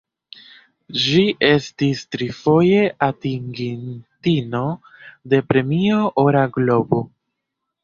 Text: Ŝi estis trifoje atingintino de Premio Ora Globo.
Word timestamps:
Ŝi 1.01 1.19
estis 1.49 2.01
trifoje 2.15 2.79
atingintino 3.09 4.65
de 5.35 5.45
Premio 5.53 6.03
Ora 6.27 6.45
Globo. 6.59 7.07